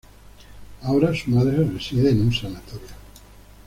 [0.81, 2.87] Ahora, su madre reside en un sanatorio.